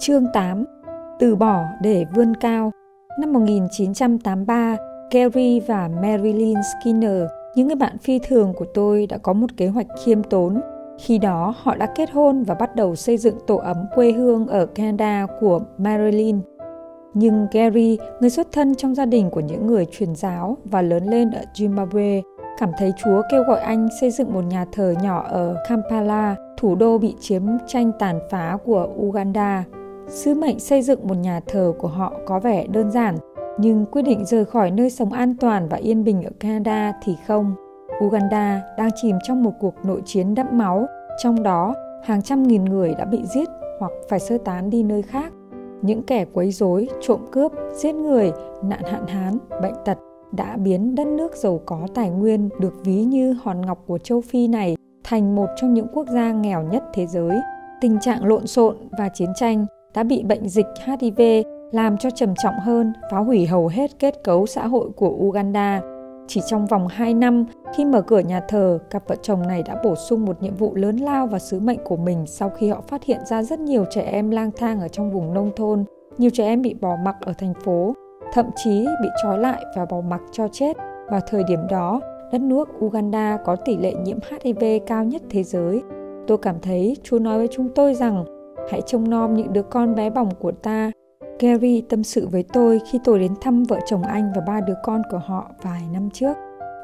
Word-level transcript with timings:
Chương 0.00 0.26
8 0.32 0.64
Từ 1.18 1.36
bỏ 1.36 1.64
để 1.82 2.04
vươn 2.14 2.34
cao 2.36 2.70
Năm 3.20 3.32
1983, 3.32 4.76
Gary 5.12 5.60
và 5.60 5.90
Marilyn 6.02 6.58
Skinner, 6.62 7.22
những 7.54 7.66
người 7.66 7.76
bạn 7.76 7.98
phi 7.98 8.18
thường 8.18 8.52
của 8.56 8.64
tôi 8.74 9.06
đã 9.06 9.18
có 9.18 9.32
một 9.32 9.56
kế 9.56 9.66
hoạch 9.66 9.86
khiêm 10.04 10.22
tốn. 10.22 10.60
Khi 10.98 11.18
đó, 11.18 11.54
họ 11.62 11.74
đã 11.76 11.86
kết 11.94 12.10
hôn 12.10 12.42
và 12.42 12.54
bắt 12.54 12.76
đầu 12.76 12.96
xây 12.96 13.16
dựng 13.16 13.34
tổ 13.46 13.56
ấm 13.56 13.76
quê 13.94 14.12
hương 14.12 14.46
ở 14.46 14.66
Canada 14.66 15.26
của 15.40 15.60
Marilyn. 15.78 16.40
Nhưng 17.14 17.46
Gary, 17.52 17.98
người 18.20 18.30
xuất 18.30 18.52
thân 18.52 18.74
trong 18.74 18.94
gia 18.94 19.06
đình 19.06 19.30
của 19.30 19.40
những 19.40 19.66
người 19.66 19.86
truyền 19.86 20.14
giáo 20.14 20.56
và 20.64 20.82
lớn 20.82 21.06
lên 21.06 21.30
ở 21.30 21.42
Zimbabwe, 21.54 22.22
cảm 22.58 22.70
thấy 22.78 22.92
Chúa 23.04 23.22
kêu 23.30 23.42
gọi 23.42 23.60
anh 23.60 23.88
xây 24.00 24.10
dựng 24.10 24.32
một 24.32 24.44
nhà 24.44 24.66
thờ 24.72 24.94
nhỏ 25.02 25.26
ở 25.28 25.56
Kampala, 25.68 26.36
thủ 26.56 26.74
đô 26.74 26.98
bị 26.98 27.14
chiếm 27.20 27.42
tranh 27.66 27.92
tàn 27.98 28.20
phá 28.30 28.58
của 28.64 28.88
Uganda. 28.96 29.64
Sứ 30.08 30.34
mệnh 30.34 30.58
xây 30.58 30.82
dựng 30.82 31.08
một 31.08 31.14
nhà 31.14 31.40
thờ 31.46 31.72
của 31.78 31.88
họ 31.88 32.12
có 32.26 32.40
vẻ 32.40 32.66
đơn 32.66 32.90
giản, 32.90 33.16
nhưng 33.58 33.86
quyết 33.86 34.02
định 34.02 34.24
rời 34.24 34.44
khỏi 34.44 34.70
nơi 34.70 34.90
sống 34.90 35.12
an 35.12 35.34
toàn 35.40 35.68
và 35.68 35.76
yên 35.76 36.04
bình 36.04 36.22
ở 36.22 36.30
Canada 36.40 36.92
thì 37.02 37.16
không. 37.26 37.54
Uganda 38.04 38.62
đang 38.78 38.90
chìm 39.02 39.16
trong 39.22 39.42
một 39.42 39.52
cuộc 39.60 39.74
nội 39.84 40.02
chiến 40.04 40.34
đẫm 40.34 40.46
máu, 40.52 40.86
trong 41.22 41.42
đó 41.42 41.74
hàng 42.04 42.22
trăm 42.22 42.42
nghìn 42.42 42.64
người 42.64 42.94
đã 42.98 43.04
bị 43.04 43.20
giết 43.34 43.48
hoặc 43.80 43.92
phải 44.08 44.20
sơ 44.20 44.38
tán 44.38 44.70
đi 44.70 44.82
nơi 44.82 45.02
khác. 45.02 45.32
Những 45.82 46.02
kẻ 46.02 46.24
quấy 46.32 46.50
rối, 46.50 46.88
trộm 47.00 47.20
cướp, 47.32 47.52
giết 47.74 47.94
người, 47.94 48.32
nạn 48.62 48.82
hạn 48.84 49.06
hán, 49.06 49.38
bệnh 49.62 49.74
tật 49.84 49.98
đã 50.32 50.56
biến 50.56 50.94
đất 50.94 51.06
nước 51.06 51.36
giàu 51.36 51.60
có 51.66 51.86
tài 51.94 52.10
nguyên 52.10 52.48
được 52.60 52.74
ví 52.84 53.04
như 53.04 53.36
hòn 53.42 53.60
ngọc 53.66 53.84
của 53.86 53.98
châu 53.98 54.20
Phi 54.20 54.48
này 54.48 54.76
thành 55.04 55.34
một 55.34 55.46
trong 55.56 55.74
những 55.74 55.86
quốc 55.92 56.06
gia 56.08 56.32
nghèo 56.32 56.62
nhất 56.62 56.82
thế 56.94 57.06
giới. 57.06 57.36
Tình 57.80 57.98
trạng 58.00 58.24
lộn 58.24 58.46
xộn 58.46 58.76
và 58.98 59.08
chiến 59.08 59.28
tranh 59.36 59.66
đã 59.98 60.04
bị 60.04 60.22
bệnh 60.22 60.48
dịch 60.48 60.66
HIV 60.84 61.20
làm 61.72 61.98
cho 61.98 62.10
trầm 62.10 62.34
trọng 62.42 62.54
hơn, 62.60 62.92
phá 63.10 63.18
hủy 63.18 63.46
hầu 63.46 63.68
hết 63.68 63.90
kết 63.98 64.24
cấu 64.24 64.46
xã 64.46 64.66
hội 64.66 64.90
của 64.96 65.08
Uganda. 65.08 65.80
Chỉ 66.26 66.40
trong 66.46 66.66
vòng 66.66 66.88
2 66.88 67.14
năm, 67.14 67.44
khi 67.74 67.84
mở 67.84 68.02
cửa 68.02 68.18
nhà 68.20 68.40
thờ, 68.48 68.78
cặp 68.90 69.08
vợ 69.08 69.16
chồng 69.22 69.42
này 69.46 69.62
đã 69.62 69.76
bổ 69.84 69.94
sung 69.94 70.24
một 70.24 70.42
nhiệm 70.42 70.56
vụ 70.56 70.74
lớn 70.74 70.96
lao 70.96 71.26
vào 71.26 71.38
sứ 71.38 71.60
mệnh 71.60 71.78
của 71.84 71.96
mình 71.96 72.26
sau 72.26 72.50
khi 72.50 72.68
họ 72.68 72.80
phát 72.80 73.04
hiện 73.04 73.18
ra 73.26 73.42
rất 73.42 73.60
nhiều 73.60 73.84
trẻ 73.90 74.02
em 74.02 74.30
lang 74.30 74.50
thang 74.56 74.80
ở 74.80 74.88
trong 74.88 75.10
vùng 75.10 75.34
nông 75.34 75.50
thôn, 75.56 75.84
nhiều 76.18 76.30
trẻ 76.30 76.44
em 76.44 76.62
bị 76.62 76.74
bỏ 76.74 76.96
mặc 77.04 77.16
ở 77.20 77.32
thành 77.38 77.54
phố, 77.64 77.94
thậm 78.32 78.46
chí 78.56 78.86
bị 79.02 79.08
trói 79.22 79.38
lại 79.38 79.64
và 79.76 79.86
bỏ 79.90 80.00
mặc 80.00 80.20
cho 80.32 80.48
chết. 80.52 80.76
Vào 81.08 81.20
thời 81.26 81.44
điểm 81.48 81.60
đó, 81.70 82.00
đất 82.32 82.40
nước 82.40 82.68
Uganda 82.84 83.38
có 83.44 83.56
tỷ 83.56 83.76
lệ 83.76 83.94
nhiễm 84.04 84.18
HIV 84.30 84.64
cao 84.86 85.04
nhất 85.04 85.22
thế 85.30 85.42
giới. 85.42 85.82
Tôi 86.26 86.38
cảm 86.38 86.60
thấy 86.62 86.96
Chúa 87.02 87.18
nói 87.18 87.38
với 87.38 87.48
chúng 87.50 87.68
tôi 87.74 87.94
rằng 87.94 88.24
hãy 88.70 88.82
trông 88.86 89.10
nom 89.10 89.34
những 89.34 89.52
đứa 89.52 89.62
con 89.62 89.94
bé 89.94 90.10
bỏng 90.10 90.30
của 90.40 90.52
ta. 90.52 90.90
Gary 91.40 91.80
tâm 91.80 92.04
sự 92.04 92.28
với 92.32 92.44
tôi 92.52 92.80
khi 92.90 93.00
tôi 93.04 93.18
đến 93.18 93.32
thăm 93.40 93.64
vợ 93.64 93.78
chồng 93.86 94.02
anh 94.02 94.32
và 94.34 94.42
ba 94.46 94.60
đứa 94.60 94.74
con 94.82 95.02
của 95.10 95.20
họ 95.24 95.50
vài 95.62 95.82
năm 95.92 96.10
trước. 96.10 96.36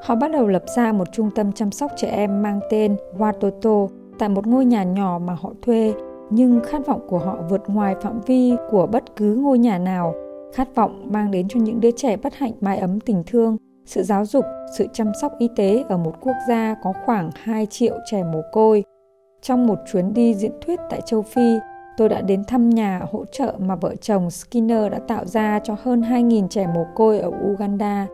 Họ 0.03 0.15
bắt 0.15 0.31
đầu 0.33 0.47
lập 0.47 0.65
ra 0.77 0.93
một 0.93 1.13
trung 1.13 1.31
tâm 1.35 1.53
chăm 1.53 1.71
sóc 1.71 1.93
trẻ 1.97 2.09
em 2.09 2.43
mang 2.43 2.61
tên 2.71 2.97
Watoto 3.19 3.89
tại 4.19 4.29
một 4.29 4.47
ngôi 4.47 4.65
nhà 4.65 4.85
nhỏ 4.85 5.21
mà 5.25 5.37
họ 5.41 5.53
thuê, 5.63 5.95
nhưng 6.31 6.61
khát 6.61 6.87
vọng 6.87 7.01
của 7.09 7.19
họ 7.19 7.37
vượt 7.51 7.63
ngoài 7.67 7.95
phạm 8.01 8.21
vi 8.21 8.57
của 8.71 8.87
bất 8.87 9.17
cứ 9.17 9.35
ngôi 9.35 9.59
nhà 9.59 9.79
nào. 9.79 10.15
Khát 10.55 10.75
vọng 10.75 11.07
mang 11.13 11.31
đến 11.31 11.48
cho 11.48 11.61
những 11.61 11.81
đứa 11.81 11.91
trẻ 11.91 12.17
bất 12.17 12.35
hạnh 12.35 12.53
mái 12.61 12.79
ấm 12.79 13.01
tình 13.01 13.23
thương, 13.27 13.57
sự 13.87 14.03
giáo 14.03 14.25
dục, 14.25 14.45
sự 14.79 14.87
chăm 14.93 15.13
sóc 15.21 15.33
y 15.39 15.48
tế 15.57 15.85
ở 15.89 15.97
một 15.97 16.13
quốc 16.21 16.37
gia 16.48 16.75
có 16.83 16.93
khoảng 17.05 17.31
2 17.35 17.67
triệu 17.67 17.95
trẻ 18.11 18.23
mồ 18.33 18.41
côi. 18.53 18.85
Trong 19.43 19.67
một 19.67 19.79
chuyến 19.93 20.15
đi 20.15 20.35
diễn 20.35 20.53
thuyết 20.67 20.81
tại 20.91 21.01
châu 21.01 21.23
Phi, 21.23 21.59
tôi 21.97 22.09
đã 22.09 22.20
đến 22.20 22.45
thăm 22.45 22.70
nhà 22.70 23.00
hỗ 23.12 23.25
trợ 23.25 23.55
mà 23.59 23.77
vợ 23.77 23.95
chồng 24.00 24.31
Skinner 24.31 24.92
đã 24.92 24.98
tạo 25.09 25.25
ra 25.25 25.61
cho 25.64 25.77
hơn 25.83 26.01
2.000 26.01 26.48
trẻ 26.48 26.67
mồ 26.75 26.86
côi 26.95 27.19
ở 27.19 27.31
Uganda. 27.53 28.06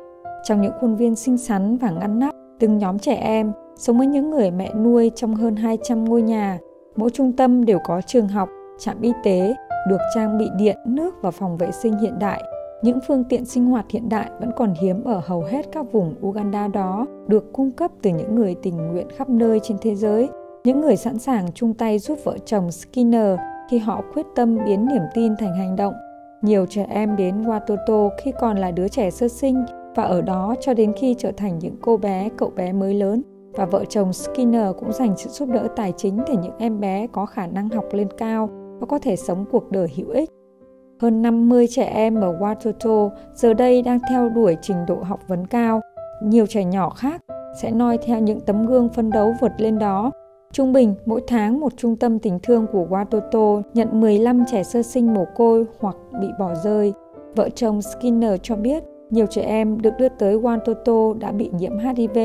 Trong 0.44 0.60
những 0.60 0.72
khuôn 0.80 0.96
viên 0.96 1.16
xinh 1.16 1.38
xắn 1.38 1.76
và 1.76 1.90
ngăn 1.90 2.18
nắp, 2.18 2.34
từng 2.58 2.78
nhóm 2.78 2.98
trẻ 2.98 3.14
em 3.14 3.52
sống 3.76 3.98
với 3.98 4.06
những 4.06 4.30
người 4.30 4.50
mẹ 4.50 4.74
nuôi 4.74 5.10
trong 5.14 5.34
hơn 5.34 5.56
200 5.56 6.04
ngôi 6.04 6.22
nhà. 6.22 6.58
Mỗi 6.96 7.10
trung 7.10 7.32
tâm 7.32 7.64
đều 7.64 7.78
có 7.84 8.00
trường 8.06 8.28
học, 8.28 8.48
trạm 8.78 9.00
y 9.00 9.12
tế, 9.24 9.54
được 9.88 10.00
trang 10.14 10.38
bị 10.38 10.48
điện, 10.58 10.76
nước 10.86 11.14
và 11.22 11.30
phòng 11.30 11.56
vệ 11.56 11.70
sinh 11.70 11.98
hiện 11.98 12.18
đại. 12.18 12.42
Những 12.82 12.98
phương 13.06 13.24
tiện 13.24 13.44
sinh 13.44 13.66
hoạt 13.66 13.84
hiện 13.90 14.08
đại 14.08 14.30
vẫn 14.40 14.50
còn 14.56 14.74
hiếm 14.80 15.04
ở 15.04 15.20
hầu 15.24 15.42
hết 15.42 15.66
các 15.72 15.92
vùng 15.92 16.14
Uganda 16.26 16.68
đó, 16.68 17.06
được 17.26 17.52
cung 17.52 17.70
cấp 17.70 17.90
từ 18.02 18.10
những 18.10 18.34
người 18.34 18.56
tình 18.62 18.76
nguyện 18.76 19.08
khắp 19.16 19.28
nơi 19.28 19.60
trên 19.62 19.76
thế 19.80 19.94
giới, 19.94 20.28
những 20.64 20.80
người 20.80 20.96
sẵn 20.96 21.18
sàng 21.18 21.52
chung 21.52 21.74
tay 21.74 21.98
giúp 21.98 22.18
vợ 22.24 22.38
chồng 22.44 22.70
Skinner 22.70 23.38
khi 23.70 23.78
họ 23.78 24.02
quyết 24.14 24.26
tâm 24.34 24.58
biến 24.64 24.86
niềm 24.86 25.02
tin 25.14 25.36
thành 25.36 25.54
hành 25.54 25.76
động. 25.76 25.94
Nhiều 26.42 26.66
trẻ 26.66 26.86
em 26.90 27.16
đến 27.16 27.42
Watoto 27.42 28.10
khi 28.18 28.32
còn 28.40 28.58
là 28.58 28.70
đứa 28.70 28.88
trẻ 28.88 29.10
sơ 29.10 29.28
sinh 29.28 29.64
và 29.94 30.02
ở 30.02 30.22
đó 30.22 30.54
cho 30.60 30.74
đến 30.74 30.92
khi 30.96 31.14
trở 31.18 31.32
thành 31.32 31.58
những 31.58 31.76
cô 31.80 31.96
bé, 31.96 32.28
cậu 32.36 32.50
bé 32.56 32.72
mới 32.72 32.94
lớn. 32.94 33.22
Và 33.52 33.64
vợ 33.64 33.84
chồng 33.84 34.12
Skinner 34.12 34.76
cũng 34.78 34.92
dành 34.92 35.16
sự 35.16 35.30
giúp 35.30 35.48
đỡ 35.48 35.68
tài 35.76 35.92
chính 35.96 36.16
để 36.28 36.36
những 36.36 36.58
em 36.58 36.80
bé 36.80 37.06
có 37.12 37.26
khả 37.26 37.46
năng 37.46 37.68
học 37.68 37.84
lên 37.92 38.08
cao 38.18 38.50
và 38.80 38.86
có 38.86 38.98
thể 38.98 39.16
sống 39.16 39.44
cuộc 39.52 39.70
đời 39.70 39.88
hữu 39.96 40.08
ích. 40.10 40.30
Hơn 41.00 41.22
50 41.22 41.66
trẻ 41.70 41.84
em 41.84 42.20
ở 42.20 42.38
Watoto 42.38 43.10
giờ 43.34 43.54
đây 43.54 43.82
đang 43.82 43.98
theo 44.10 44.28
đuổi 44.28 44.56
trình 44.62 44.76
độ 44.88 44.96
học 45.02 45.20
vấn 45.28 45.46
cao. 45.46 45.80
Nhiều 46.22 46.46
trẻ 46.46 46.64
nhỏ 46.64 46.90
khác 46.90 47.20
sẽ 47.62 47.70
noi 47.70 47.98
theo 47.98 48.20
những 48.20 48.40
tấm 48.40 48.66
gương 48.66 48.88
phân 48.88 49.10
đấu 49.10 49.32
vượt 49.40 49.52
lên 49.58 49.78
đó 49.78 50.10
Trung 50.52 50.72
bình, 50.72 50.94
mỗi 51.06 51.20
tháng 51.26 51.60
một 51.60 51.72
trung 51.76 51.96
tâm 51.96 52.18
tình 52.18 52.38
thương 52.42 52.66
của 52.72 52.86
Watoto 52.90 53.62
nhận 53.74 54.00
15 54.00 54.44
trẻ 54.50 54.62
sơ 54.62 54.82
sinh 54.82 55.14
mồ 55.14 55.24
côi 55.36 55.64
hoặc 55.78 55.96
bị 56.20 56.26
bỏ 56.38 56.54
rơi. 56.54 56.92
Vợ 57.36 57.48
chồng 57.50 57.82
Skinner 57.82 58.40
cho 58.42 58.56
biết 58.56 58.82
nhiều 59.10 59.26
trẻ 59.26 59.42
em 59.42 59.80
được 59.80 59.90
đưa 59.98 60.08
tới 60.08 60.38
Watoto 60.38 61.18
đã 61.18 61.32
bị 61.32 61.50
nhiễm 61.52 61.72
HIV. 61.78 62.18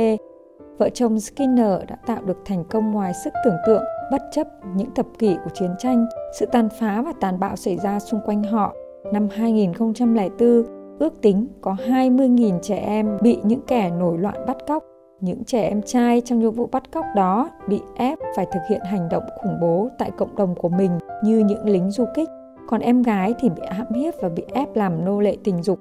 Vợ 0.77 0.89
chồng 0.89 1.19
Skinner 1.19 1.81
đã 1.87 1.95
tạo 2.05 2.21
được 2.25 2.37
thành 2.45 2.63
công 2.69 2.91
ngoài 2.91 3.13
sức 3.23 3.33
tưởng 3.45 3.55
tượng 3.67 3.83
bất 4.11 4.21
chấp 4.31 4.47
những 4.75 4.93
thập 4.95 5.05
kỷ 5.19 5.35
của 5.43 5.51
chiến 5.53 5.71
tranh, 5.79 6.05
sự 6.39 6.45
tàn 6.45 6.69
phá 6.79 7.01
và 7.01 7.13
tàn 7.21 7.39
bạo 7.39 7.55
xảy 7.55 7.77
ra 7.77 7.99
xung 7.99 8.19
quanh 8.25 8.43
họ. 8.43 8.73
Năm 9.13 9.27
2004, 9.31 10.63
ước 10.99 11.21
tính 11.21 11.47
có 11.61 11.75
20.000 11.87 12.59
trẻ 12.59 12.77
em 12.77 13.17
bị 13.21 13.37
những 13.43 13.61
kẻ 13.67 13.91
nổi 13.99 14.17
loạn 14.17 14.45
bắt 14.47 14.57
cóc 14.67 14.83
những 15.21 15.43
trẻ 15.43 15.61
em 15.61 15.81
trai 15.81 16.21
trong 16.21 16.39
những 16.39 16.51
vụ 16.51 16.69
bắt 16.71 16.91
cóc 16.91 17.05
đó 17.15 17.49
bị 17.67 17.81
ép 17.95 18.19
phải 18.35 18.45
thực 18.53 18.59
hiện 18.69 18.81
hành 18.81 19.09
động 19.11 19.23
khủng 19.41 19.57
bố 19.61 19.89
tại 19.99 20.11
cộng 20.11 20.35
đồng 20.35 20.55
của 20.55 20.69
mình 20.69 20.91
như 21.23 21.39
những 21.39 21.65
lính 21.65 21.91
du 21.91 22.05
kích, 22.15 22.29
còn 22.67 22.81
em 22.81 23.01
gái 23.01 23.33
thì 23.39 23.49
bị 23.49 23.61
hãm 23.71 23.93
hiếp 23.93 24.13
và 24.21 24.29
bị 24.29 24.43
ép 24.53 24.75
làm 24.75 25.05
nô 25.05 25.19
lệ 25.19 25.37
tình 25.43 25.63
dục. 25.63 25.79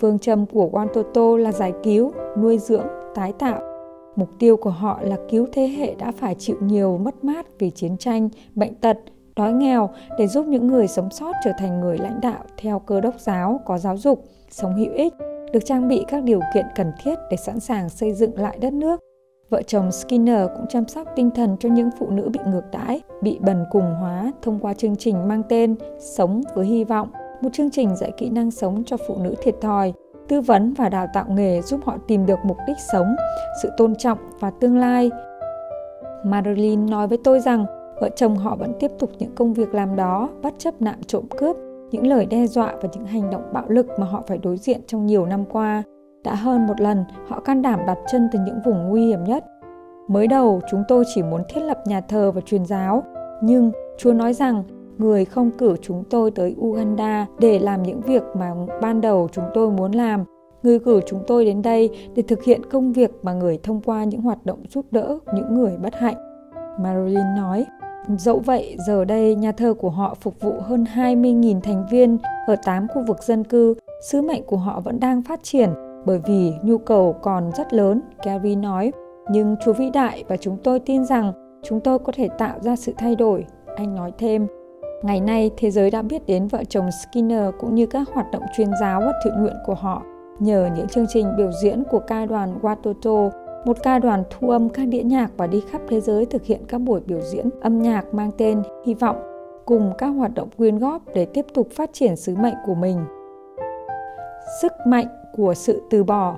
Phương 0.00 0.18
châm 0.18 0.46
của 0.46 0.70
Wantoto 0.72 1.36
là 1.36 1.52
giải 1.52 1.72
cứu, 1.82 2.12
nuôi 2.38 2.58
dưỡng, 2.58 2.86
tái 3.14 3.32
tạo. 3.38 3.60
Mục 4.16 4.28
tiêu 4.38 4.56
của 4.56 4.70
họ 4.70 4.98
là 5.02 5.16
cứu 5.30 5.46
thế 5.52 5.68
hệ 5.68 5.94
đã 5.94 6.12
phải 6.12 6.34
chịu 6.38 6.56
nhiều 6.60 6.98
mất 6.98 7.24
mát 7.24 7.46
vì 7.58 7.70
chiến 7.70 7.96
tranh, 7.96 8.28
bệnh 8.54 8.74
tật, 8.74 8.98
đói 9.36 9.52
nghèo 9.52 9.90
để 10.18 10.26
giúp 10.26 10.46
những 10.46 10.66
người 10.66 10.88
sống 10.88 11.10
sót 11.10 11.32
trở 11.44 11.52
thành 11.58 11.80
người 11.80 11.98
lãnh 11.98 12.20
đạo 12.20 12.44
theo 12.56 12.78
cơ 12.78 13.00
đốc 13.00 13.14
giáo 13.20 13.60
có 13.66 13.78
giáo 13.78 13.96
dục, 13.96 14.24
sống 14.50 14.74
hữu 14.74 14.92
ích 14.94 15.14
được 15.52 15.64
trang 15.64 15.88
bị 15.88 16.04
các 16.08 16.24
điều 16.24 16.40
kiện 16.54 16.66
cần 16.76 16.92
thiết 17.02 17.14
để 17.30 17.36
sẵn 17.36 17.60
sàng 17.60 17.88
xây 17.88 18.12
dựng 18.12 18.38
lại 18.38 18.58
đất 18.60 18.72
nước. 18.72 19.00
Vợ 19.50 19.62
chồng 19.62 19.92
Skinner 19.92 20.48
cũng 20.56 20.66
chăm 20.68 20.88
sóc 20.88 21.08
tinh 21.16 21.30
thần 21.30 21.56
cho 21.60 21.68
những 21.68 21.90
phụ 21.98 22.10
nữ 22.10 22.28
bị 22.32 22.40
ngược 22.46 22.64
đãi, 22.72 23.00
bị 23.22 23.38
bần 23.40 23.64
cùng 23.70 23.94
hóa 24.00 24.32
thông 24.42 24.58
qua 24.58 24.74
chương 24.74 24.96
trình 24.96 25.28
mang 25.28 25.42
tên 25.48 25.76
Sống 25.98 26.40
với 26.54 26.66
hy 26.66 26.84
vọng, 26.84 27.08
một 27.40 27.48
chương 27.52 27.70
trình 27.70 27.96
dạy 27.96 28.12
kỹ 28.16 28.30
năng 28.30 28.50
sống 28.50 28.82
cho 28.86 28.96
phụ 29.06 29.16
nữ 29.22 29.34
thiệt 29.42 29.54
thòi, 29.60 29.92
tư 30.28 30.40
vấn 30.40 30.74
và 30.74 30.88
đào 30.88 31.06
tạo 31.14 31.24
nghề 31.28 31.62
giúp 31.62 31.80
họ 31.84 31.98
tìm 32.08 32.26
được 32.26 32.38
mục 32.44 32.56
đích 32.66 32.76
sống, 32.92 33.16
sự 33.62 33.70
tôn 33.76 33.96
trọng 33.96 34.18
và 34.40 34.50
tương 34.60 34.78
lai. 34.78 35.10
Marilyn 36.24 36.86
nói 36.86 37.08
với 37.08 37.18
tôi 37.24 37.40
rằng 37.40 37.66
vợ 38.00 38.08
chồng 38.16 38.36
họ 38.36 38.56
vẫn 38.56 38.72
tiếp 38.80 38.90
tục 38.98 39.10
những 39.18 39.34
công 39.34 39.52
việc 39.52 39.74
làm 39.74 39.96
đó 39.96 40.28
bất 40.42 40.54
chấp 40.58 40.82
nạn 40.82 40.98
trộm 41.06 41.24
cướp 41.38 41.56
những 41.90 42.06
lời 42.06 42.26
đe 42.26 42.46
dọa 42.46 42.74
và 42.82 42.88
những 42.92 43.06
hành 43.06 43.30
động 43.30 43.42
bạo 43.52 43.64
lực 43.68 43.86
mà 43.98 44.06
họ 44.06 44.22
phải 44.26 44.38
đối 44.38 44.56
diện 44.56 44.80
trong 44.86 45.06
nhiều 45.06 45.26
năm 45.26 45.44
qua. 45.44 45.82
Đã 46.24 46.34
hơn 46.34 46.66
một 46.66 46.80
lần, 46.80 47.04
họ 47.28 47.40
can 47.40 47.62
đảm 47.62 47.80
đặt 47.86 47.98
chân 48.12 48.28
từ 48.32 48.38
những 48.46 48.58
vùng 48.64 48.88
nguy 48.88 49.06
hiểm 49.06 49.24
nhất. 49.24 49.44
Mới 50.08 50.26
đầu, 50.26 50.60
chúng 50.70 50.82
tôi 50.88 51.04
chỉ 51.14 51.22
muốn 51.22 51.42
thiết 51.48 51.60
lập 51.60 51.78
nhà 51.86 52.00
thờ 52.00 52.32
và 52.32 52.40
truyền 52.40 52.66
giáo, 52.66 53.02
nhưng 53.42 53.72
Chúa 53.98 54.12
nói 54.12 54.34
rằng 54.34 54.62
người 54.98 55.24
không 55.24 55.50
cử 55.50 55.76
chúng 55.82 56.04
tôi 56.10 56.30
tới 56.30 56.56
Uganda 56.60 57.26
để 57.38 57.58
làm 57.58 57.82
những 57.82 58.00
việc 58.00 58.22
mà 58.34 58.52
ban 58.82 59.00
đầu 59.00 59.28
chúng 59.32 59.44
tôi 59.54 59.70
muốn 59.70 59.92
làm. 59.92 60.24
Người 60.62 60.78
cử 60.78 61.00
chúng 61.06 61.20
tôi 61.26 61.44
đến 61.44 61.62
đây 61.62 61.90
để 62.14 62.22
thực 62.28 62.44
hiện 62.44 62.60
công 62.70 62.92
việc 62.92 63.10
mà 63.22 63.32
người 63.32 63.58
thông 63.62 63.80
qua 63.80 64.04
những 64.04 64.20
hoạt 64.20 64.46
động 64.46 64.62
giúp 64.68 64.86
đỡ 64.90 65.18
những 65.34 65.54
người 65.54 65.76
bất 65.82 65.94
hạnh. 65.94 66.16
Marilyn 66.80 67.34
nói, 67.36 67.66
Dẫu 68.08 68.38
vậy, 68.38 68.76
giờ 68.86 69.04
đây 69.04 69.34
nhà 69.34 69.52
thờ 69.52 69.74
của 69.74 69.90
họ 69.90 70.14
phục 70.20 70.40
vụ 70.40 70.52
hơn 70.60 70.84
20.000 70.94 71.60
thành 71.60 71.86
viên 71.90 72.18
ở 72.46 72.56
8 72.64 72.88
khu 72.88 73.02
vực 73.08 73.22
dân 73.22 73.44
cư. 73.44 73.74
Sứ 74.02 74.22
mệnh 74.22 74.42
của 74.44 74.56
họ 74.56 74.80
vẫn 74.80 75.00
đang 75.00 75.22
phát 75.22 75.42
triển 75.42 75.70
bởi 76.06 76.20
vì 76.26 76.52
nhu 76.62 76.78
cầu 76.78 77.16
còn 77.22 77.50
rất 77.56 77.72
lớn, 77.72 78.00
Gary 78.24 78.56
nói. 78.56 78.92
Nhưng 79.30 79.56
Chúa 79.64 79.72
vĩ 79.72 79.90
đại 79.90 80.24
và 80.28 80.36
chúng 80.36 80.56
tôi 80.64 80.80
tin 80.80 81.04
rằng 81.04 81.32
chúng 81.62 81.80
tôi 81.80 81.98
có 81.98 82.12
thể 82.16 82.28
tạo 82.38 82.58
ra 82.60 82.76
sự 82.76 82.92
thay 82.98 83.16
đổi. 83.16 83.44
Anh 83.76 83.94
nói 83.94 84.12
thêm, 84.18 84.46
Ngày 85.02 85.20
nay, 85.20 85.50
thế 85.56 85.70
giới 85.70 85.90
đã 85.90 86.02
biết 86.02 86.26
đến 86.26 86.46
vợ 86.46 86.64
chồng 86.68 86.90
Skinner 86.90 87.54
cũng 87.60 87.74
như 87.74 87.86
các 87.86 88.08
hoạt 88.12 88.26
động 88.32 88.42
chuyên 88.56 88.68
giáo 88.80 89.00
và 89.00 89.12
thiện 89.24 89.34
nguyện 89.40 89.56
của 89.66 89.74
họ 89.74 90.02
nhờ 90.38 90.68
những 90.76 90.88
chương 90.88 91.06
trình 91.08 91.26
biểu 91.36 91.50
diễn 91.62 91.82
của 91.90 91.98
ca 91.98 92.26
đoàn 92.26 92.58
Watoto, 92.62 93.30
một 93.64 93.76
ca 93.82 93.98
đoàn 93.98 94.22
thu 94.30 94.50
âm 94.50 94.68
các 94.68 94.88
đĩa 94.88 95.02
nhạc 95.02 95.30
và 95.36 95.46
đi 95.46 95.62
khắp 95.70 95.80
thế 95.88 96.00
giới 96.00 96.26
thực 96.26 96.44
hiện 96.44 96.60
các 96.68 96.78
buổi 96.78 97.00
biểu 97.06 97.20
diễn 97.20 97.48
âm 97.60 97.82
nhạc 97.82 98.14
mang 98.14 98.30
tên 98.38 98.62
Hy 98.86 98.94
vọng 98.94 99.16
cùng 99.64 99.92
các 99.98 100.06
hoạt 100.06 100.34
động 100.34 100.48
quyên 100.56 100.78
góp 100.78 101.02
để 101.14 101.24
tiếp 101.24 101.46
tục 101.54 101.68
phát 101.70 101.90
triển 101.92 102.16
sứ 102.16 102.36
mệnh 102.36 102.54
của 102.66 102.74
mình. 102.74 103.04
Sức 104.62 104.72
mạnh 104.86 105.06
của 105.36 105.54
sự 105.54 105.82
từ 105.90 106.04
bỏ 106.04 106.36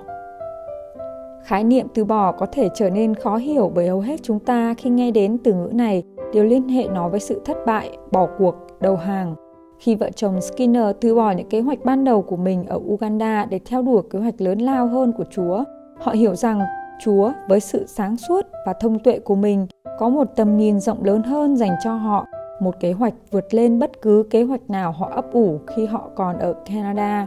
Khái 1.44 1.64
niệm 1.64 1.86
từ 1.94 2.04
bỏ 2.04 2.32
có 2.32 2.46
thể 2.46 2.69
trở 2.74 2.90
nên 2.90 3.14
khó 3.14 3.36
hiểu 3.36 3.72
bởi 3.75 3.88
hầu 3.88 4.00
hết 4.00 4.22
chúng 4.22 4.38
ta 4.38 4.75
khi 4.78 4.90
nghe 4.90 5.10
đến 5.10 5.38
từ 5.44 5.54
ngữ 5.54 5.70
này 5.72 6.02
đều 6.32 6.44
liên 6.44 6.68
hệ 6.68 6.88
nó 6.88 7.08
với 7.08 7.20
sự 7.20 7.40
thất 7.44 7.56
bại, 7.66 7.90
bỏ 8.12 8.28
cuộc, 8.38 8.54
đầu 8.80 8.96
hàng. 8.96 9.34
Khi 9.78 9.94
vợ 9.94 10.10
chồng 10.16 10.40
Skinner 10.40 10.96
từ 11.00 11.14
bỏ 11.14 11.30
những 11.30 11.48
kế 11.48 11.60
hoạch 11.60 11.84
ban 11.84 12.04
đầu 12.04 12.22
của 12.22 12.36
mình 12.36 12.66
ở 12.66 12.76
Uganda 12.76 13.44
để 13.44 13.60
theo 13.64 13.82
đuổi 13.82 14.02
kế 14.10 14.18
hoạch 14.18 14.40
lớn 14.40 14.58
lao 14.58 14.86
hơn 14.86 15.12
của 15.18 15.25
Chúa, 15.30 15.64
họ 15.98 16.12
hiểu 16.12 16.34
rằng 16.34 16.60
Chúa 17.00 17.32
với 17.48 17.60
sự 17.60 17.86
sáng 17.86 18.16
suốt 18.16 18.46
và 18.66 18.72
thông 18.72 18.98
tuệ 18.98 19.18
của 19.18 19.34
mình 19.34 19.66
có 19.98 20.08
một 20.08 20.28
tầm 20.36 20.56
nhìn 20.56 20.80
rộng 20.80 21.04
lớn 21.04 21.22
hơn 21.22 21.56
dành 21.56 21.76
cho 21.84 21.94
họ, 21.94 22.26
một 22.60 22.80
kế 22.80 22.92
hoạch 22.92 23.14
vượt 23.30 23.54
lên 23.54 23.78
bất 23.78 24.02
cứ 24.02 24.26
kế 24.30 24.42
hoạch 24.42 24.70
nào 24.70 24.92
họ 24.92 25.10
ấp 25.14 25.32
ủ 25.32 25.58
khi 25.66 25.86
họ 25.86 26.10
còn 26.14 26.38
ở 26.38 26.54
Canada. 26.66 27.26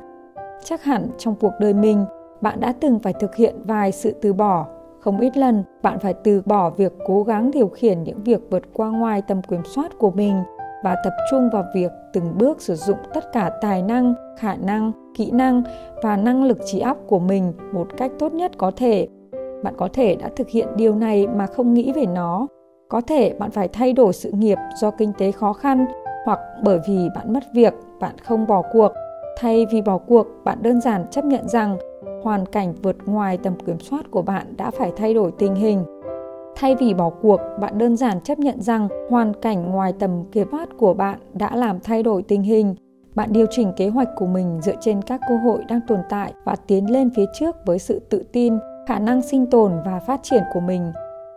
Chắc 0.64 0.84
hẳn 0.84 1.08
trong 1.18 1.36
cuộc 1.36 1.54
đời 1.60 1.74
mình, 1.74 2.06
bạn 2.42 2.60
đã 2.60 2.74
từng 2.80 3.00
phải 3.00 3.14
thực 3.14 3.36
hiện 3.36 3.56
vài 3.64 3.92
sự 3.92 4.16
từ 4.22 4.34
bỏ 4.34 4.66
không 5.06 5.20
ít 5.20 5.38
lần 5.38 5.64
bạn 5.82 6.00
phải 6.00 6.14
từ 6.14 6.42
bỏ 6.46 6.70
việc 6.70 6.94
cố 7.06 7.24
gắng 7.24 7.52
điều 7.52 7.68
khiển 7.68 8.04
những 8.04 8.24
việc 8.24 8.42
vượt 8.50 8.64
qua 8.74 8.90
ngoài 8.90 9.22
tầm 9.22 9.42
kiểm 9.42 9.62
soát 9.76 9.92
của 9.98 10.12
mình 10.12 10.44
và 10.84 10.96
tập 11.04 11.14
trung 11.32 11.50
vào 11.50 11.66
việc 11.76 11.92
từng 12.14 12.38
bước 12.38 12.62
sử 12.62 12.76
dụng 12.76 12.98
tất 13.14 13.32
cả 13.34 13.52
tài 13.62 13.82
năng 13.82 14.14
khả 14.40 14.56
năng 14.56 14.92
kỹ 15.18 15.32
năng 15.32 15.64
và 16.04 16.18
năng 16.18 16.44
lực 16.44 16.58
trí 16.66 16.80
óc 16.80 16.98
của 17.08 17.20
mình 17.20 17.54
một 17.74 17.88
cách 17.98 18.12
tốt 18.20 18.34
nhất 18.34 18.52
có 18.58 18.72
thể 18.76 19.08
bạn 19.66 19.74
có 19.78 19.90
thể 19.94 20.16
đã 20.16 20.30
thực 20.36 20.50
hiện 20.50 20.68
điều 20.76 20.96
này 20.96 21.28
mà 21.28 21.48
không 21.48 21.74
nghĩ 21.74 21.92
về 21.92 22.06
nó. 22.06 22.48
Có 22.90 23.02
thể 23.02 23.34
bạn 23.40 23.52
phải 23.52 23.68
thay 23.68 23.94
đổi 23.94 24.14
sự 24.14 24.32
nghiệp 24.32 24.58
do 24.82 24.92
kinh 24.92 25.14
tế 25.18 25.32
khó 25.32 25.54
khăn, 25.54 25.86
hoặc 26.26 26.40
bởi 26.64 26.80
vì 26.88 27.10
bạn 27.16 27.34
mất 27.34 27.44
việc, 27.54 27.74
bạn 28.00 28.16
không 28.24 28.48
bỏ 28.48 28.62
cuộc. 28.74 28.92
Thay 29.38 29.66
vì 29.72 29.82
bỏ 29.82 29.98
cuộc, 29.98 30.28
bạn 30.44 30.58
đơn 30.62 30.82
giản 30.82 31.06
chấp 31.12 31.26
nhận 31.26 31.48
rằng 31.48 31.78
hoàn 32.24 32.46
cảnh 32.46 32.74
vượt 32.84 32.96
ngoài 33.06 33.38
tầm 33.38 33.54
kiểm 33.66 33.80
soát 33.80 34.12
của 34.12 34.22
bạn 34.22 34.54
đã 34.58 34.72
phải 34.72 34.92
thay 34.96 35.14
đổi 35.14 35.32
tình 35.32 35.56
hình. 35.56 35.84
Thay 36.56 36.76
vì 36.76 36.94
bỏ 36.94 37.10
cuộc, 37.22 37.40
bạn 37.60 37.78
đơn 37.78 37.98
giản 37.98 38.22
chấp 38.22 38.40
nhận 38.40 38.62
rằng 38.62 38.88
hoàn 39.10 39.34
cảnh 39.34 39.72
ngoài 39.72 39.94
tầm 40.00 40.24
kiểm 40.32 40.48
soát 40.52 40.70
của 40.78 40.94
bạn 40.94 41.20
đã 41.34 41.56
làm 41.56 41.80
thay 41.80 42.04
đổi 42.04 42.24
tình 42.24 42.42
hình. 42.42 42.76
Bạn 43.16 43.30
điều 43.32 43.46
chỉnh 43.50 43.74
kế 43.78 43.90
hoạch 43.90 44.10
của 44.16 44.28
mình 44.28 44.60
dựa 44.62 44.76
trên 44.82 45.02
các 45.02 45.22
cơ 45.30 45.38
hội 45.38 45.60
đang 45.68 45.80
tồn 45.88 46.00
tại 46.10 46.34
và 46.44 46.56
tiến 46.68 46.92
lên 46.92 47.10
phía 47.16 47.26
trước 47.40 47.56
với 47.66 47.80
sự 47.80 48.00
tự 48.10 48.24
tin 48.32 48.58
khả 48.88 49.00
năng 49.00 49.22
sinh 49.22 49.46
tồn 49.46 49.72
và 49.86 50.00
phát 50.00 50.20
triển 50.24 50.44
của 50.54 50.60
mình 50.60 50.92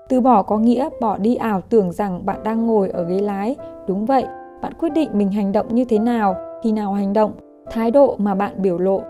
từ 0.08 0.20
bỏ 0.20 0.42
có 0.42 0.58
nghĩa 0.58 0.88
bỏ 1.00 1.18
đi 1.18 1.34
ảo 1.34 1.60
tưởng 1.60 1.92
rằng 1.92 2.26
bạn 2.26 2.42
đang 2.44 2.66
ngồi 2.66 2.88
ở 2.88 3.04
ghế 3.04 3.18
lái 3.18 3.56
đúng 3.86 4.06
vậy 4.06 4.24
bạn 4.62 4.72
quyết 4.78 4.88
định 4.88 5.10
mình 5.12 5.32
hành 5.32 5.52
động 5.52 5.74
như 5.74 5.84
thế 5.84 5.98
nào 5.98 6.36
khi 6.62 6.72
nào 6.72 6.92
hành 6.92 7.12
động 7.12 7.32
thái 7.70 7.90
độ 7.90 8.16
mà 8.18 8.34
bạn 8.34 8.62
biểu 8.62 8.78
lộ 8.78 9.02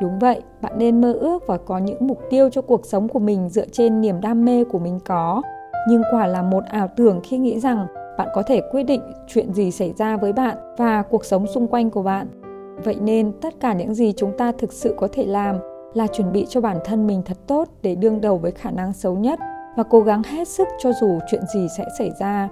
Đúng 0.00 0.18
vậy, 0.18 0.42
bạn 0.62 0.72
nên 0.78 1.00
mơ 1.00 1.12
ước 1.12 1.46
và 1.46 1.56
có 1.56 1.78
những 1.78 2.06
mục 2.06 2.20
tiêu 2.30 2.50
cho 2.50 2.62
cuộc 2.62 2.86
sống 2.86 3.08
của 3.08 3.18
mình 3.18 3.48
dựa 3.48 3.66
trên 3.72 4.00
niềm 4.00 4.20
đam 4.20 4.44
mê 4.44 4.64
của 4.64 4.78
mình 4.78 4.98
có. 5.04 5.42
Nhưng 5.88 6.02
quả 6.12 6.26
là 6.26 6.42
một 6.42 6.64
ảo 6.64 6.88
tưởng 6.96 7.20
khi 7.24 7.38
nghĩ 7.38 7.60
rằng 7.60 7.86
bạn 8.18 8.28
có 8.34 8.42
thể 8.42 8.60
quyết 8.72 8.82
định 8.82 9.00
chuyện 9.26 9.52
gì 9.52 9.70
xảy 9.70 9.92
ra 9.98 10.16
với 10.16 10.32
bạn 10.32 10.56
và 10.76 11.02
cuộc 11.02 11.24
sống 11.24 11.46
xung 11.46 11.66
quanh 11.66 11.90
của 11.90 12.02
bạn. 12.02 12.26
Vậy 12.84 12.96
nên 13.00 13.32
tất 13.40 13.54
cả 13.60 13.72
những 13.72 13.94
gì 13.94 14.12
chúng 14.16 14.32
ta 14.38 14.52
thực 14.52 14.72
sự 14.72 14.94
có 14.98 15.08
thể 15.12 15.26
làm 15.26 15.56
là 15.94 16.06
chuẩn 16.06 16.32
bị 16.32 16.46
cho 16.48 16.60
bản 16.60 16.78
thân 16.84 17.06
mình 17.06 17.22
thật 17.24 17.36
tốt 17.46 17.68
để 17.82 17.94
đương 17.94 18.20
đầu 18.20 18.38
với 18.38 18.50
khả 18.50 18.70
năng 18.70 18.92
xấu 18.92 19.14
nhất 19.14 19.38
và 19.76 19.82
cố 19.82 20.00
gắng 20.00 20.22
hết 20.22 20.48
sức 20.48 20.68
cho 20.78 20.92
dù 21.00 21.18
chuyện 21.30 21.42
gì 21.54 21.66
sẽ 21.76 21.84
xảy 21.98 22.10
ra. 22.20 22.48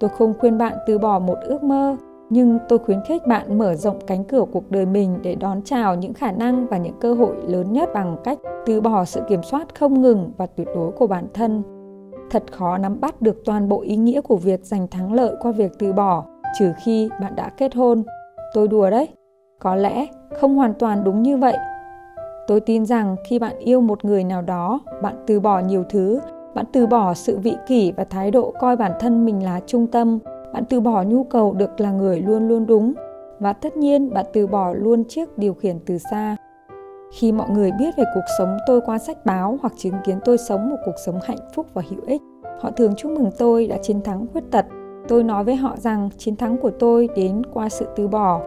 Tôi 0.00 0.10
không 0.10 0.34
khuyên 0.38 0.58
bạn 0.58 0.76
từ 0.86 0.98
bỏ 0.98 1.18
một 1.18 1.38
ước 1.44 1.62
mơ, 1.62 1.96
nhưng 2.30 2.58
tôi 2.68 2.78
khuyến 2.78 3.00
khích 3.08 3.26
bạn 3.26 3.58
mở 3.58 3.74
rộng 3.74 3.98
cánh 4.06 4.24
cửa 4.24 4.44
cuộc 4.52 4.70
đời 4.70 4.86
mình 4.86 5.18
để 5.22 5.34
đón 5.34 5.62
chào 5.62 5.94
những 5.94 6.14
khả 6.14 6.32
năng 6.32 6.66
và 6.66 6.78
những 6.78 6.94
cơ 7.00 7.14
hội 7.14 7.36
lớn 7.46 7.72
nhất 7.72 7.88
bằng 7.94 8.16
cách 8.24 8.38
từ 8.66 8.80
bỏ 8.80 9.04
sự 9.04 9.20
kiểm 9.28 9.42
soát 9.42 9.74
không 9.74 10.02
ngừng 10.02 10.32
và 10.36 10.46
tuyệt 10.46 10.68
đối 10.74 10.92
của 10.92 11.06
bản 11.06 11.26
thân 11.34 11.62
thật 12.30 12.42
khó 12.52 12.78
nắm 12.78 13.00
bắt 13.00 13.22
được 13.22 13.44
toàn 13.44 13.68
bộ 13.68 13.80
ý 13.80 13.96
nghĩa 13.96 14.20
của 14.20 14.36
việc 14.36 14.64
giành 14.64 14.88
thắng 14.88 15.12
lợi 15.12 15.34
qua 15.40 15.52
việc 15.52 15.72
từ 15.78 15.92
bỏ 15.92 16.24
trừ 16.58 16.72
khi 16.84 17.10
bạn 17.20 17.36
đã 17.36 17.48
kết 17.48 17.74
hôn 17.74 18.02
tôi 18.54 18.68
đùa 18.68 18.90
đấy 18.90 19.08
có 19.60 19.74
lẽ 19.76 20.06
không 20.40 20.56
hoàn 20.56 20.74
toàn 20.74 21.04
đúng 21.04 21.22
như 21.22 21.36
vậy 21.36 21.56
tôi 22.46 22.60
tin 22.60 22.86
rằng 22.86 23.16
khi 23.24 23.38
bạn 23.38 23.58
yêu 23.58 23.80
một 23.80 24.04
người 24.04 24.24
nào 24.24 24.42
đó, 24.42 24.80
bạn 25.02 25.24
từ 25.26 25.40
bỏ 25.40 25.58
nhiều 25.60 25.84
thứ, 25.90 26.20
bạn 26.54 26.64
từ 26.72 26.86
bỏ 26.86 27.14
sự 27.14 27.38
vị 27.38 27.56
kỷ 27.66 27.92
và 27.96 28.04
thái 28.04 28.30
độ 28.30 28.54
coi 28.60 28.76
bản 28.76 28.92
thân 29.00 29.24
mình 29.24 29.44
là 29.44 29.60
trung 29.66 29.86
tâm, 29.86 30.18
bạn 30.52 30.64
từ 30.64 30.80
bỏ 30.80 31.02
nhu 31.02 31.24
cầu 31.24 31.52
được 31.52 31.80
là 31.80 31.90
người 31.90 32.20
luôn 32.20 32.48
luôn 32.48 32.66
đúng 32.66 32.92
và 33.38 33.52
tất 33.52 33.76
nhiên 33.76 34.10
bạn 34.14 34.26
từ 34.32 34.46
bỏ 34.46 34.72
luôn 34.72 35.04
chiếc 35.04 35.38
điều 35.38 35.54
khiển 35.54 35.78
từ 35.86 35.98
xa. 35.98 36.36
Khi 37.12 37.32
mọi 37.32 37.50
người 37.50 37.70
biết 37.78 37.96
về 37.96 38.04
cuộc 38.14 38.24
sống 38.38 38.56
tôi 38.66 38.80
qua 38.86 38.98
sách 38.98 39.26
báo 39.26 39.58
hoặc 39.62 39.72
chứng 39.76 39.94
kiến 40.04 40.18
tôi 40.24 40.38
sống 40.38 40.70
một 40.70 40.76
cuộc 40.84 40.94
sống 41.06 41.18
hạnh 41.24 41.38
phúc 41.54 41.66
và 41.74 41.82
hữu 41.90 42.00
ích, 42.06 42.22
họ 42.60 42.70
thường 42.70 42.94
chúc 42.96 43.12
mừng 43.12 43.30
tôi 43.38 43.66
đã 43.66 43.76
chiến 43.82 44.02
thắng 44.02 44.26
khuyết 44.32 44.44
tật. 44.50 44.66
Tôi 45.08 45.22
nói 45.22 45.44
với 45.44 45.56
họ 45.56 45.76
rằng 45.76 46.08
chiến 46.18 46.36
thắng 46.36 46.58
của 46.58 46.70
tôi 46.70 47.08
đến 47.16 47.42
qua 47.52 47.68
sự 47.68 47.86
từ 47.96 48.08
bỏ 48.08 48.40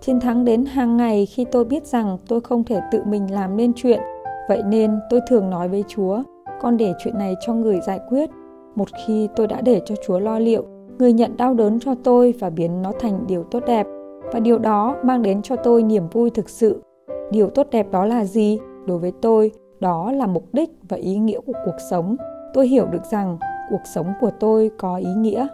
chiến 0.00 0.20
thắng 0.20 0.44
đến 0.44 0.64
hàng 0.64 0.96
ngày 0.96 1.26
khi 1.26 1.44
tôi 1.44 1.64
biết 1.64 1.86
rằng 1.86 2.18
tôi 2.28 2.40
không 2.40 2.64
thể 2.64 2.80
tự 2.90 3.02
mình 3.06 3.32
làm 3.32 3.56
nên 3.56 3.72
chuyện. 3.76 4.00
Vậy 4.48 4.62
nên 4.66 4.98
tôi 5.10 5.20
thường 5.28 5.50
nói 5.50 5.68
với 5.68 5.84
chúa, 5.88 6.22
con 6.60 6.76
để 6.76 6.94
chuyện 6.98 7.18
này 7.18 7.34
cho 7.46 7.54
người 7.54 7.80
giải 7.80 8.00
quyết. 8.08 8.30
Một 8.74 8.88
khi 9.06 9.28
tôi 9.36 9.46
đã 9.46 9.60
để 9.60 9.80
cho 9.84 9.94
chúa 10.06 10.18
lo 10.18 10.38
liệu, 10.38 10.64
người 10.98 11.12
nhận 11.12 11.36
đau 11.36 11.54
đớn 11.54 11.80
cho 11.80 11.94
tôi 12.04 12.34
và 12.40 12.50
biến 12.50 12.82
nó 12.82 12.92
thành 13.00 13.26
điều 13.26 13.42
tốt 13.42 13.62
đẹp. 13.66 13.86
Và 14.32 14.40
điều 14.40 14.58
đó 14.58 14.96
mang 15.02 15.22
đến 15.22 15.42
cho 15.42 15.56
tôi 15.56 15.82
niềm 15.82 16.08
vui 16.12 16.30
thực 16.30 16.48
sự. 16.48 16.82
Điều 17.30 17.50
tốt 17.50 17.66
đẹp 17.70 17.86
đó 17.90 18.04
là 18.04 18.24
gì? 18.24 18.58
Đối 18.86 18.98
với 18.98 19.12
tôi, 19.22 19.52
đó 19.80 20.12
là 20.12 20.26
mục 20.26 20.44
đích 20.52 20.70
và 20.88 20.96
ý 20.96 21.18
nghĩa 21.18 21.40
của 21.40 21.52
cuộc 21.64 21.76
sống. 21.90 22.16
Tôi 22.54 22.66
hiểu 22.68 22.86
được 22.86 23.04
rằng 23.10 23.38
cuộc 23.70 23.82
sống 23.94 24.06
của 24.20 24.30
tôi 24.40 24.70
có 24.78 24.96
ý 24.96 25.14
nghĩa. 25.16 25.46